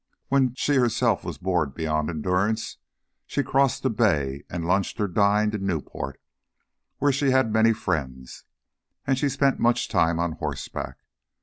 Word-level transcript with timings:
When 0.29 0.55
she 0.55 0.77
herself 0.77 1.23
was 1.23 1.37
bored 1.37 1.75
beyond 1.75 2.09
endurance, 2.09 2.77
she 3.27 3.43
crossed 3.43 3.83
the 3.83 3.91
bay 3.91 4.43
and 4.49 4.65
lunched 4.65 4.99
or 4.99 5.07
dined 5.07 5.53
in 5.53 5.63
Newport, 5.67 6.19
where 6.97 7.11
she 7.11 7.29
had 7.29 7.53
many 7.53 7.71
friends; 7.71 8.45
and 9.05 9.15
she 9.15 9.29
spent 9.29 9.59
much 9.59 9.89
time 9.89 10.17
on 10.19 10.31
horseback. 10.31 10.97